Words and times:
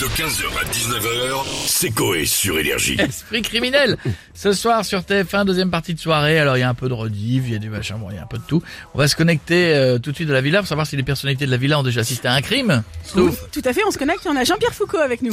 De 0.00 0.06
15h 0.06 0.44
à 0.58 0.64
19h, 0.64 1.44
c'est 1.66 1.90
Coé 1.90 2.24
sur 2.24 2.58
Énergie. 2.58 2.96
Esprit 2.98 3.42
criminel. 3.42 3.98
Ce 4.34 4.52
soir 4.54 4.84
sur 4.84 5.00
TF1, 5.00 5.44
deuxième 5.44 5.70
partie 5.70 5.92
de 5.92 6.00
soirée. 6.00 6.38
Alors 6.38 6.56
il 6.56 6.60
y 6.60 6.62
a 6.62 6.68
un 6.70 6.74
peu 6.74 6.88
de 6.88 6.94
rediff, 6.94 7.42
il 7.46 7.52
y 7.52 7.56
a 7.56 7.58
du 7.58 7.68
machin, 7.68 7.98
bon, 7.98 8.08
il 8.10 8.16
y 8.16 8.18
a 8.18 8.22
un 8.22 8.26
peu 8.26 8.38
de 8.38 8.42
tout. 8.46 8.62
On 8.94 8.98
va 8.98 9.08
se 9.08 9.16
connecter 9.16 9.74
euh, 9.74 9.98
tout 9.98 10.10
de 10.12 10.16
suite 10.16 10.28
de 10.28 10.32
la 10.32 10.40
villa 10.40 10.60
pour 10.60 10.68
savoir 10.68 10.86
si 10.86 10.96
les 10.96 11.02
personnalités 11.02 11.44
de 11.44 11.50
la 11.50 11.58
villa 11.58 11.78
ont 11.78 11.82
déjà 11.82 12.00
assisté 12.00 12.28
à 12.28 12.32
un 12.32 12.40
crime. 12.40 12.82
Oui, 13.14 13.30
tout 13.52 13.60
à 13.64 13.72
fait, 13.74 13.82
on 13.86 13.90
se 13.90 13.98
connecte 13.98 14.24
et 14.24 14.28
on 14.30 14.36
a 14.36 14.44
Jean-Pierre 14.44 14.72
Foucault 14.72 14.98
avec 14.98 15.20
nous. 15.20 15.32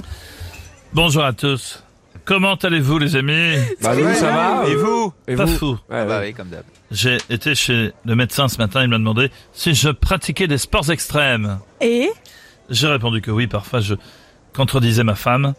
Bonjour 0.94 1.24
à 1.24 1.32
tous. 1.32 1.82
Comment 2.26 2.56
allez-vous 2.56 2.98
les 3.00 3.16
amis? 3.16 3.56
Bah 3.82 3.96
nous, 3.96 4.14
ça 4.16 4.32
va. 4.32 4.64
Et 4.68 4.76
vous? 4.76 5.14
Et 5.30 5.36
Pas 5.36 5.46
vous? 5.46 5.56
fou. 5.58 5.72
Ouais, 5.90 6.06
Bah 6.06 6.20
ouais. 6.20 6.28
oui, 6.28 6.34
comme 6.34 6.50
d'hab. 6.50 6.64
J'ai 6.92 7.18
été 7.30 7.56
chez 7.56 7.94
le 8.06 8.16
médecin 8.16 8.50
ce 8.50 8.58
matin, 8.58 8.84
il 8.84 8.90
m'a 8.90 8.98
demandé 8.98 9.32
si 9.54 9.74
je 9.74 9.90
pratiquais 9.90 10.48
des 10.48 10.58
sports 10.58 10.90
extrêmes. 10.92 11.60
Et? 11.80 12.10
J'ai 12.70 12.88
répondu 12.88 13.22
que 13.22 13.32
oui, 13.32 13.48
parfois 13.48 13.80
je 13.80 13.94
contredisais 14.58 15.04
ma 15.04 15.16
femme. 15.16 15.54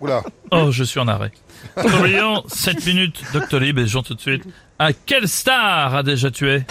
Oula. 0.00 0.22
Oh, 0.50 0.70
je 0.70 0.82
suis 0.82 0.98
en 0.98 1.06
arrêt. 1.06 1.30
Oublions 1.76 2.42
7 2.48 2.86
minutes 2.86 3.22
Doctolib 3.32 3.78
et 3.78 3.86
jouons 3.86 4.02
tout 4.02 4.14
de 4.14 4.20
suite. 4.20 4.42
À 4.78 4.92
quelle 4.92 5.28
star 5.28 5.94
a 5.94 6.02
déjà 6.02 6.30
tué 6.30 6.64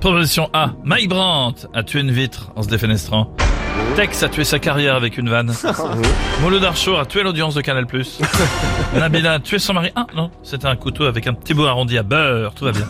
Proposition 0.00 0.48
A. 0.52 0.70
Mike 0.84 1.08
Brandt 1.08 1.66
a 1.74 1.82
tué 1.82 2.00
une 2.00 2.12
vitre 2.12 2.50
en 2.56 2.62
se 2.62 2.68
défenestrant. 2.68 3.34
Tex 3.94 4.22
a 4.22 4.28
tué 4.28 4.44
sa 4.44 4.58
carrière 4.58 4.94
avec 4.94 5.18
une 5.18 5.28
vanne. 5.28 5.52
Mouloud 6.40 6.64
Archo 6.64 6.96
a 6.96 7.04
tué 7.04 7.22
l'audience 7.22 7.54
de 7.54 7.60
Canal+. 7.60 7.86
Nabila 8.94 9.34
a 9.34 9.38
tué 9.38 9.58
son 9.58 9.74
mari. 9.74 9.90
Ah 9.96 10.06
non, 10.14 10.30
c'était 10.42 10.66
un 10.66 10.76
couteau 10.76 11.04
avec 11.04 11.26
un 11.26 11.34
petit 11.34 11.52
bout 11.52 11.66
arrondi 11.66 11.98
à 11.98 12.02
beurre. 12.02 12.54
Tout 12.54 12.64
va 12.64 12.72
bien. 12.72 12.86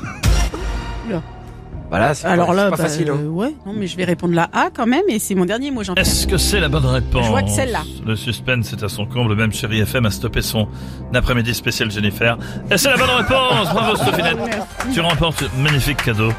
Voilà, 1.88 2.14
c'est 2.14 2.26
alors 2.26 2.48
pas, 2.48 2.54
là, 2.54 2.64
c'est 2.64 2.70
pas 2.70 2.76
bah, 2.76 2.82
facile. 2.82 3.10
Hein. 3.10 3.18
euh, 3.20 3.28
ouais, 3.28 3.54
non, 3.64 3.72
mais 3.74 3.86
je 3.86 3.96
vais 3.96 4.04
répondre 4.04 4.34
la 4.34 4.48
A 4.52 4.70
quand 4.74 4.86
même, 4.86 5.04
et 5.08 5.18
c'est 5.18 5.34
mon 5.34 5.44
dernier 5.44 5.70
mot, 5.70 5.82
Jean-Pierre. 5.82 6.06
Est-ce 6.06 6.26
que 6.26 6.36
c'est 6.36 6.60
la 6.60 6.68
bonne 6.68 6.86
réponse 6.86 7.24
Je 7.24 7.30
vois 7.30 7.42
que 7.42 7.50
celle-là. 7.50 7.82
Le 8.04 8.16
suspense 8.16 8.72
est 8.72 8.82
à 8.82 8.88
son 8.88 9.06
comble. 9.06 9.36
Même 9.36 9.52
Chéri 9.52 9.80
FM 9.80 10.06
a 10.06 10.10
stoppé 10.10 10.42
son 10.42 10.68
après-midi 11.14 11.54
spécial 11.54 11.90
Jennifer. 11.90 12.36
Et 12.70 12.78
c'est 12.78 12.90
la 12.90 12.96
bonne 12.96 13.10
réponse? 13.10 13.72
Bravo 13.72 13.96
Stophinette 13.96 14.36
Tu 14.92 15.00
remportes 15.00 15.42
un 15.42 15.62
magnifique 15.62 16.02
cadeau 16.02 16.32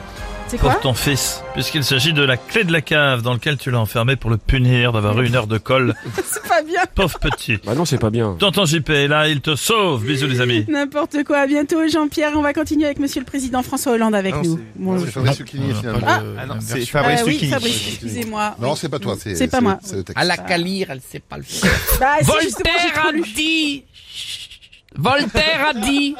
C'est 0.49 0.57
pour 0.57 0.69
quoi 0.71 0.79
ton 0.81 0.93
fils, 0.93 1.43
puisqu'il 1.53 1.83
s'agit 1.83 2.13
de 2.13 2.21
la 2.23 2.37
clé 2.37 2.63
de 2.63 2.71
la 2.71 2.79
cave 2.79 3.21
dans 3.21 3.33
lequel 3.33 3.57
tu 3.57 3.69
l'as 3.69 3.79
enfermé 3.79 4.15
pour 4.15 4.29
le 4.29 4.37
punir 4.37 4.93
d'avoir 4.93 5.19
eu 5.21 5.27
une 5.27 5.35
heure 5.35 5.45
de 5.47 5.57
colle. 5.57 5.93
C'est 6.25 6.47
pas 6.47 6.61
bien. 6.61 6.81
Pauvre 6.95 7.19
petit. 7.19 7.57
Bah 7.65 7.75
non, 7.75 7.83
c'est 7.85 7.97
pas 7.97 8.09
bien. 8.09 8.35
Tonton 8.39 8.65
JP 8.65 8.89
est 8.91 9.07
là, 9.09 9.27
il 9.27 9.41
te 9.41 9.55
sauve. 9.57 10.05
Bisous 10.05 10.27
les 10.27 10.39
amis. 10.39 10.65
N'importe 10.69 11.23
quoi. 11.25 11.39
À 11.39 11.47
bientôt, 11.47 11.85
Jean-Pierre. 11.87 12.31
On 12.35 12.41
va 12.41 12.53
continuer 12.53 12.85
avec 12.85 12.97
Monsieur 12.99 13.19
le 13.19 13.25
Président 13.25 13.61
François 13.61 13.91
Hollande 13.93 14.15
avec 14.15 14.33
Non, 14.35 14.41
nous. 14.43 14.57
c'est- 14.57 14.63
Bon, 14.81 14.99
c'est 14.99 15.11
Fabrice 15.11 15.39
Lucchini, 15.39 15.65
Ah, 15.71 15.79
finalement. 15.79 16.07
Ah 16.39 16.45
non, 16.45 16.55
c'est. 16.61 16.85
Fabrice 16.85 17.21
oui, 17.25 17.31
Lucchini. 17.33 17.51
Fabrice, 17.51 17.87
excusez-moi. 17.89 18.55
Non, 18.59 18.75
c'est 18.75 18.89
pas 18.89 18.99
toi, 18.99 19.15
c'est 19.19 19.35
C'est 19.35 19.47
pas 19.49 19.61
moi. 19.61 19.79
À 20.15 20.23
la 20.23 20.37
calire, 20.37 20.87
elle 20.91 21.01
sait 21.01 21.19
pas 21.19 21.37
le 21.37 21.43
faire. 21.43 21.71
Bah, 21.99 22.15
Voltaire 22.21 23.05
a 23.09 23.11
dit, 23.35 23.83
Voltaire 24.95 25.67
a 25.69 25.73
dit, 25.73 26.15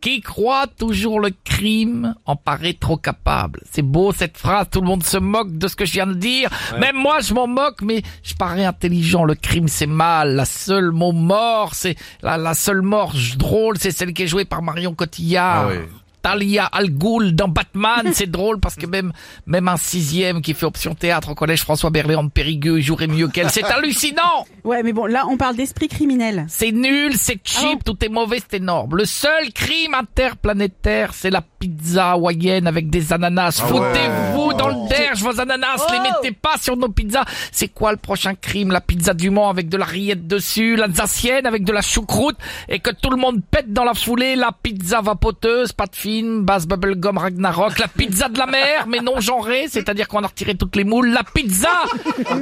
qui 0.00 0.20
croit 0.20 0.66
toujours 0.66 1.20
le 1.20 1.30
crime 1.44 2.14
en 2.24 2.36
paraît 2.36 2.74
trop 2.74 2.96
capable. 2.96 3.60
C'est 3.70 3.82
beau 3.82 4.12
cette 4.12 4.38
phrase, 4.38 4.68
tout 4.70 4.80
le 4.80 4.86
monde 4.86 5.04
se 5.04 5.16
moque 5.16 5.56
de 5.56 5.68
ce 5.68 5.76
que 5.76 5.84
je 5.84 5.92
viens 5.92 6.06
de 6.06 6.14
dire. 6.14 6.50
Même 6.78 6.96
moi 6.96 7.20
je 7.20 7.34
m'en 7.34 7.46
moque, 7.46 7.82
mais 7.82 8.02
je 8.22 8.34
parais 8.34 8.64
intelligent. 8.64 9.24
Le 9.24 9.34
crime 9.34 9.68
c'est 9.68 9.86
mal. 9.86 10.34
La 10.34 10.44
seule 10.44 10.90
mot 10.90 11.12
mort, 11.12 11.74
c'est 11.74 11.96
la, 12.22 12.36
la 12.36 12.54
seule 12.54 12.82
mort 12.82 13.14
drôle, 13.36 13.78
c'est 13.78 13.90
celle 13.90 14.12
qui 14.12 14.24
est 14.24 14.26
jouée 14.26 14.44
par 14.44 14.62
Marion 14.62 14.94
Cotillard. 14.94 15.68
Ah 15.68 15.68
oui. 15.70 15.78
Talia 16.26 16.64
Al 16.64 16.90
Ghul 16.90 17.36
dans 17.36 17.46
Batman, 17.46 18.10
c'est 18.12 18.28
drôle 18.28 18.58
parce 18.58 18.74
que 18.74 18.86
même 18.86 19.12
même 19.46 19.68
un 19.68 19.76
sixième 19.76 20.42
qui 20.42 20.54
fait 20.54 20.66
option 20.66 20.96
théâtre 20.96 21.28
au 21.30 21.34
collège 21.36 21.60
François 21.62 21.90
Berléand 21.90 22.24
de 22.24 22.30
Périgueux 22.30 22.80
jouerait 22.80 23.06
mieux 23.06 23.28
qu'elle. 23.28 23.48
C'est 23.48 23.62
hallucinant. 23.62 24.44
Ouais, 24.64 24.82
mais 24.82 24.92
bon, 24.92 25.06
là, 25.06 25.24
on 25.30 25.36
parle 25.36 25.54
d'esprit 25.54 25.86
criminel. 25.86 26.44
C'est 26.48 26.72
nul, 26.72 27.12
c'est 27.16 27.38
Ah 27.44 27.48
cheap, 27.60 27.84
tout 27.84 28.04
est 28.04 28.08
mauvais, 28.08 28.40
c'est 28.40 28.56
énorme. 28.56 28.96
Le 28.96 29.04
seul 29.04 29.52
crime 29.54 29.94
interplanétaire, 29.94 31.14
c'est 31.14 31.30
la 31.30 31.42
pizza 31.42 32.10
hawaïenne 32.12 32.66
avec 32.66 32.90
des 32.90 33.12
ananas. 33.12 33.60
Ah 33.62 33.68
Foutez-vous 33.68 34.48
ouais. 34.48 34.55
Dans 34.72 34.82
le 34.84 34.88
derge, 34.88 35.22
vos 35.22 35.40
ananas, 35.40 35.76
Oh. 35.78 35.92
les 35.92 36.00
mettez 36.00 36.32
pas 36.32 36.56
sur 36.60 36.76
nos 36.76 36.88
pizzas. 36.88 37.24
C'est 37.52 37.68
quoi 37.68 37.90
le 37.92 37.96
prochain 37.98 38.34
crime 38.34 38.70
La 38.72 38.80
pizza 38.80 39.14
du 39.14 39.30
Mans 39.30 39.48
avec 39.50 39.68
de 39.68 39.76
la 39.76 39.84
rillette 39.84 40.26
dessus, 40.26 40.76
l'alsacienne 40.76 41.46
avec 41.46 41.64
de 41.64 41.72
la 41.72 41.82
choucroute, 41.82 42.36
et 42.68 42.78
que 42.80 42.90
tout 42.90 43.10
le 43.10 43.16
monde 43.16 43.40
pète 43.50 43.72
dans 43.72 43.84
la 43.84 43.94
foulée, 43.94 44.36
la 44.36 44.50
pizza 44.52 45.00
vapoteuse, 45.00 45.72
pas 45.72 45.86
de 45.86 45.96
film, 45.96 46.42
basse 46.44 46.66
bubblegum 46.66 47.18
Ragnarok, 47.18 47.78
la 47.78 47.88
pizza 47.88 48.28
de 48.28 48.38
la 48.38 48.46
mer, 48.46 48.86
mais 48.88 49.00
non 49.00 49.20
genrée, 49.20 49.66
c'est-à-dire 49.68 50.08
qu'on 50.08 50.22
a 50.22 50.26
retiré 50.26 50.54
toutes 50.54 50.76
les 50.76 50.84
moules, 50.84 51.08
la 51.10 51.22
pizza 51.24 51.68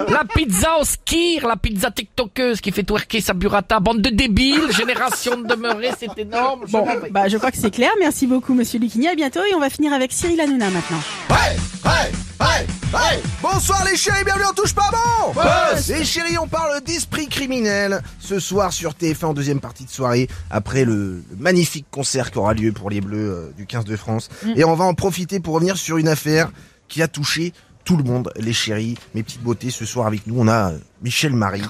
La 0.08 0.24
pizza 0.24 0.78
au 0.80 0.84
skir, 0.84 1.46
la 1.46 1.56
pizza 1.56 1.90
tiktokeuse 1.90 2.60
qui 2.60 2.72
fait 2.72 2.82
twerker 2.84 3.20
sa 3.20 3.34
burrata, 3.34 3.80
bande 3.80 4.00
de 4.00 4.10
débiles, 4.10 4.70
génération 4.72 5.36
de 5.38 5.46
demeurés, 5.46 5.90
c'est 5.98 6.16
énorme. 6.18 6.64
Bon, 6.70 6.86
bah, 7.10 7.28
je 7.28 7.36
crois 7.36 7.50
que 7.50 7.56
c'est 7.58 7.70
clair. 7.70 7.90
Merci 7.98 8.26
beaucoup, 8.26 8.54
Monsieur 8.54 8.78
Lucchini. 8.78 9.08
À 9.08 9.14
bientôt, 9.14 9.40
et 9.44 9.54
on 9.54 9.60
va 9.60 9.70
finir 9.70 9.92
avec 9.92 10.12
Cyril 10.12 10.40
Hanouna 10.40 10.70
maintenant. 10.70 11.00
Hey, 11.30 11.56
hey, 11.84 12.12
hey, 12.40 12.66
hey 12.94 13.20
Bonsoir 13.42 13.84
les 13.84 13.96
chéris, 13.96 14.24
bienvenue 14.24 14.46
on 14.50 14.54
touche 14.54 14.74
pas 14.74 14.90
bon 14.90 15.40
Les 15.88 16.04
chéris, 16.04 16.38
on 16.38 16.46
parle 16.46 16.80
d'esprit 16.82 17.28
criminel 17.28 18.02
ce 18.18 18.38
soir 18.38 18.72
sur 18.72 18.92
TF1 18.92 19.26
en 19.26 19.34
deuxième 19.34 19.60
partie 19.60 19.84
de 19.84 19.90
soirée 19.90 20.28
après 20.50 20.84
le, 20.84 21.22
le 21.30 21.36
magnifique 21.38 21.86
concert 21.90 22.30
qui 22.30 22.38
aura 22.38 22.54
lieu 22.54 22.72
pour 22.72 22.90
les 22.90 23.00
Bleus 23.00 23.30
euh, 23.30 23.52
du 23.56 23.66
15 23.66 23.84
de 23.84 23.96
France. 23.96 24.28
Et 24.56 24.64
on 24.64 24.74
va 24.74 24.84
en 24.84 24.94
profiter 24.94 25.40
pour 25.40 25.54
revenir 25.54 25.76
sur 25.76 25.98
une 25.98 26.08
affaire 26.08 26.50
qui 26.88 27.02
a 27.02 27.08
touché 27.08 27.52
tout 27.84 27.96
le 27.96 28.04
monde, 28.04 28.32
les 28.36 28.52
chéris, 28.52 28.96
mes 29.14 29.22
petites 29.22 29.42
beautés. 29.42 29.70
Ce 29.70 29.84
soir 29.84 30.06
avec 30.06 30.26
nous, 30.26 30.36
on 30.38 30.48
a 30.48 30.72
euh, 30.72 30.78
Michel 31.02 31.32
Marie, 31.34 31.62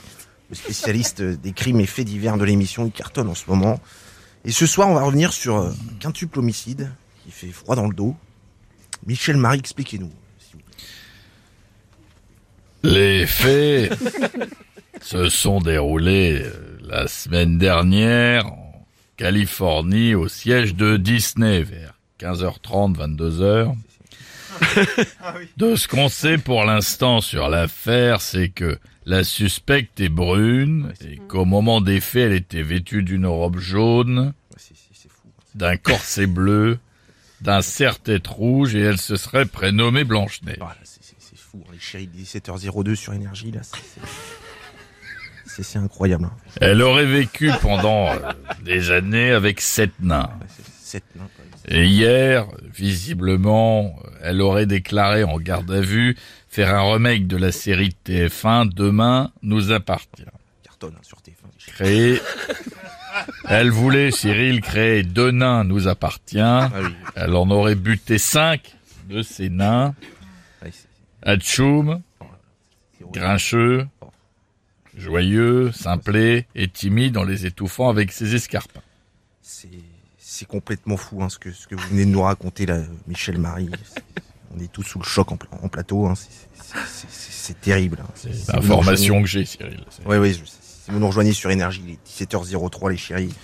le 0.48 0.54
spécialiste 0.54 1.20
euh, 1.20 1.36
des 1.36 1.53
crimes 1.53 1.80
et 1.80 1.86
faits 1.86 2.06
divers 2.06 2.36
de 2.36 2.44
l'émission, 2.44 2.86
il 2.86 2.92
cartonne 2.92 3.28
en 3.28 3.34
ce 3.34 3.44
moment. 3.48 3.80
Et 4.44 4.53
ce 4.53 4.66
soir, 4.66 4.88
on 4.88 4.94
va 4.94 5.03
revenir 5.03 5.32
sur 5.32 5.56
euh, 5.56 5.70
un 5.70 5.98
quintuple 5.98 6.38
homicide 6.38 6.91
qui 7.24 7.30
fait 7.30 7.48
froid 7.48 7.74
dans 7.76 7.88
le 7.88 7.94
dos. 7.94 8.14
Michel 9.06 9.36
Marie, 9.36 9.58
expliquez-nous. 9.58 10.10
Les 12.84 13.25
faits 13.25 13.99
se 15.00 15.31
sont 15.31 15.59
déroulés 15.59 16.43
euh, 16.45 16.78
la 16.87 17.09
semaine 17.09 17.56
dernière 17.56 18.47
en 18.47 18.87
Californie 19.17 20.15
au 20.15 20.28
siège 20.28 20.75
de 20.75 20.99
Disney 20.99 21.62
vers 21.62 21.95
15h30, 22.21 22.97
22h. 22.97 23.75
De 25.56 25.77
ce 25.77 25.89
qu'on 25.89 26.11
sait 26.11 26.37
pour 26.37 26.65
l'instant 26.65 27.22
sur 27.22 27.49
l'affaire, 27.49 28.21
c'est 28.21 28.50
que 28.50 28.78
la 29.06 29.25
suspecte 29.25 29.99
est 30.01 30.11
brune 30.11 30.93
et 31.09 31.16
qu'au 31.16 31.47
moment 31.47 31.81
des 31.81 32.01
faits, 32.01 32.25
elle 32.25 32.37
était 32.37 32.62
vêtue 32.62 33.03
d'une 33.03 33.27
robe 33.27 33.59
jaune, 33.59 34.34
fou. 35.09 35.28
d'un 35.55 35.78
corset 35.78 36.27
bleu, 36.27 36.78
d'un 37.41 37.62
serre-tête 37.62 38.27
rouge 38.27 38.75
et 38.75 38.81
elle 38.81 38.99
se 38.99 39.16
serait 39.16 39.47
prénommée 39.47 40.04
Blanche-Neige. 40.04 40.59
Fou, 41.54 41.65
les 41.72 41.78
chéris 41.78 42.06
de 42.09 42.16
17h02 42.18 42.95
sur 42.95 43.12
énergie, 43.12 43.51
là, 43.53 43.60
c'est- 43.62 43.78
incroyable. 45.78 46.24
hein. 46.24 46.33
Elle 46.60 46.83
aurait 46.83 47.06
vécu 47.06 47.48
pendant 47.62 48.09
euh, 48.12 48.18
des 48.65 48.91
années 48.91 49.30
avec 49.30 49.60
sept 49.60 49.92
nains. 50.01 50.30
Sept. 50.80 51.04
Et 51.68 51.84
hier, 51.86 52.47
visiblement, 52.74 53.97
elle 54.21 54.41
aurait 54.42 54.66
déclaré 54.66 55.22
en 55.22 55.39
garde 55.39 55.71
à 55.71 55.80
vue 55.80 56.16
faire 56.48 56.74
un 56.74 56.92
remake 56.95 57.27
de 57.28 57.36
la 57.36 57.53
série 57.53 57.91
de 58.04 58.12
TF1 58.28 58.68
Demain 58.74 59.30
nous 59.42 59.71
appartient. 59.71 60.24
Cartonne 60.65 60.95
hein, 60.97 61.03
sur 61.03 61.18
TF1. 61.18 61.47
les 61.53 61.59
chéris. 61.59 61.72
Créée, 61.77 62.21
elle 63.48 63.71
voulait, 63.71 64.10
Cyril, 64.10 64.60
créer 64.60 65.04
deux 65.04 65.30
nains 65.30 65.62
nous 65.62 65.86
appartient. 65.86 66.41
Ah 66.41 66.68
Elle 67.15 67.34
en 67.36 67.48
aurait 67.51 67.77
buté 67.77 68.18
cinq 68.18 68.74
de 69.09 69.22
ces 69.22 69.51
nains. 69.51 69.95
Horrible. 71.24 72.03
grincheux, 73.12 73.86
joyeux, 74.97 75.72
simplé 75.72 76.47
et 76.54 76.68
timide 76.68 77.16
en 77.16 77.24
les 77.24 77.47
étouffant 77.47 77.88
avec 77.88 78.12
ses 78.12 78.34
escarpins. 78.34 78.80
C'est 80.26 80.47
complètement 80.48 80.97
fou 80.97 81.22
hein, 81.22 81.28
ce, 81.28 81.38
que, 81.38 81.53
ce 81.53 81.66
que 81.66 81.74
vous 81.74 81.88
venez 81.88 82.04
de 82.04 82.10
nous 82.10 82.22
raconter 82.22 82.66
là, 82.66 82.80
Michel 83.06 83.38
Marie. 83.38 83.71
On 84.56 84.60
est 84.60 84.71
tous 84.72 84.82
sous 84.82 84.98
le 84.98 85.04
choc 85.04 85.30
en, 85.32 85.38
en 85.62 85.68
plateau. 85.68 86.06
hein. 86.06 86.15
C'est- 86.16 87.60
terrible. 87.60 87.98
hein. 88.03 88.06
C'est 88.15 88.53
l'information 88.53 89.20
que 89.22 89.28
j'ai, 89.28 89.44
Cyril. 89.44 89.84
Oui, 90.06 90.16
oui, 90.16 90.34
si 90.34 90.91
vous 90.91 90.98
nous 90.98 91.06
rejoignez 91.06 91.32
sur 91.32 91.50
Énergie, 91.50 91.82
il 91.86 91.92
est 91.92 92.24
17h03, 92.34 92.91
les 92.91 92.97
chéris. 92.97 93.34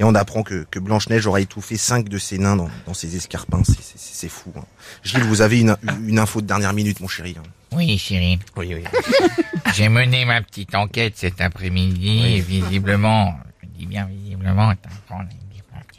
Et 0.00 0.04
on 0.04 0.14
apprend 0.14 0.42
que, 0.42 0.66
que 0.70 0.78
Blanche-Neige 0.78 1.26
aura 1.26 1.40
étouffé 1.42 1.76
cinq 1.76 2.08
de 2.08 2.16
ses 2.16 2.38
nains 2.38 2.56
dans, 2.56 2.70
dans 2.86 2.94
ses 2.94 3.16
escarpins. 3.16 3.62
C'est- 3.64 4.28
fou. 4.28 4.50
hein. 4.56 4.64
Gilles, 5.04 5.22
vous 5.24 5.42
avez 5.42 5.60
une, 5.60 5.76
une 6.06 6.18
info 6.18 6.40
de 6.40 6.46
dernière 6.46 6.72
minute, 6.72 7.00
mon 7.00 7.08
chéri. 7.08 7.36
hein. 7.38 7.42
Oui, 7.72 7.98
Cyril. 7.98 8.38
Oui, 8.56 8.74
oui. 8.74 8.84
J'ai 9.74 9.88
mené 9.90 10.24
ma 10.24 10.40
petite 10.42 10.74
enquête 10.74 11.14
cet 11.16 11.40
après-midi 11.40 12.22
et 12.26 12.40
visiblement, 12.40 13.38
je 13.62 13.68
dis 13.78 13.86
bien 13.86 14.06
visiblement, 14.06 14.72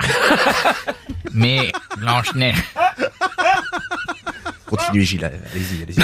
mais 1.34 1.72
Blanche-Neige, 1.98 2.58
Continuez, 4.66 5.06
Gilles. 5.06 5.26
Allez-y, 5.26 5.84
allez-y. 5.84 6.02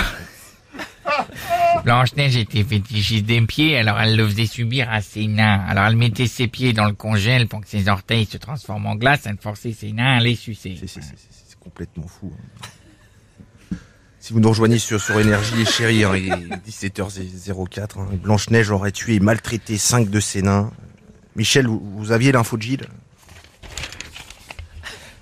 Blanche-Neige 1.92 2.36
était 2.36 2.66
fétichiste 2.66 3.24
des 3.26 3.40
pieds, 3.44 3.78
alors 3.78 3.98
elle 3.98 4.18
le 4.18 4.28
faisait 4.28 4.46
subir 4.46 4.90
à 4.92 5.00
ses 5.02 5.26
nains. 5.26 5.64
Alors 5.70 5.86
elle 5.86 5.96
mettait 5.96 6.28
ses 6.28 6.50
pieds 6.50 6.74
dans 6.74 6.84
le 6.86 6.92
congèle 6.92 7.48
pour 7.48 7.62
que 7.62 7.68
ses 7.70 7.88
orteils 7.88 8.26
se 8.26 8.36
transforment 8.36 8.88
en 8.88 8.96
glace, 8.96 9.22
elle 9.26 9.38
forçait 9.38 9.72
ses 9.72 9.94
nains 9.94 10.18
à 10.18 10.20
les 10.20 10.36
sucer. 10.36 10.76
C'est- 10.78 10.88
c'est- 10.88 11.00
c'est- 11.02 11.16
C'est 11.48 11.58
complètement 11.60 12.06
fou. 12.08 12.34
hein. 12.36 13.78
Si 14.20 14.34
vous 14.34 14.42
nous 14.42 14.50
rejoignez 14.50 14.80
sur, 14.80 15.00
sur 15.00 15.18
Énergie, 15.18 15.56
les 15.56 15.66
chéris, 15.66 16.04
hein, 16.04 16.18
il 16.18 16.28
est 16.34 16.58
17h04. 16.66 18.00
hein. 18.00 18.10
Blanche-Neige 18.22 18.70
aurait 18.70 18.92
tué 18.92 19.16
et 19.16 19.20
maltraité 19.22 19.78
cinq 19.78 20.10
de 20.10 20.20
ses 20.20 20.42
nains. 20.42 20.72
Michel, 21.38 21.68
vous, 21.68 21.80
vous 21.96 22.12
aviez 22.12 22.34
l'info 22.34 22.58
de 22.58 22.64
Gilles? 22.64 22.88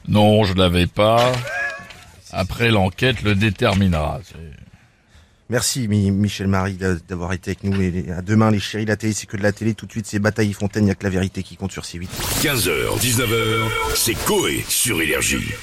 Non, 0.08 0.44
je 0.46 0.56
l'avais 0.56 0.88
pas. 0.88 1.32
Après, 2.32 2.72
l'enquête 2.72 3.22
le 3.22 3.36
déterminera. 3.36 4.20
Merci 5.50 5.88
Mi- 5.88 6.10
Michel 6.12 6.48
Marie 6.48 6.74
d'a- 6.74 6.96
d'avoir 6.96 7.34
été 7.34 7.52
avec 7.52 7.64
nous. 7.64 7.80
Et 7.82 8.06
à 8.12 8.22
demain 8.22 8.50
les 8.50 8.60
chéris, 8.60 8.86
la 8.86 8.96
télé 8.96 9.14
c'est 9.14 9.28
que 9.28 9.38
de 9.38 9.44
la 9.44 9.52
télé. 9.52 9.74
Tout 9.76 9.86
de 9.86 9.92
suite 9.92 10.08
c'est 10.08 10.20
Bataille 10.20 10.54
Fontaine, 10.54 10.84
il 10.84 10.86
n'y 10.88 10.92
a 10.92 10.96
que 10.96 11.04
la 11.04 11.10
vérité 11.12 11.44
qui 11.44 11.56
compte 11.56 11.72
sur 11.72 11.84
C8. 11.84 12.08
15h, 12.42 12.98
19h, 13.00 13.70
c'est 13.96 14.16
Coé 14.26 14.64
sur 14.68 15.02
Énergie. 15.02 15.54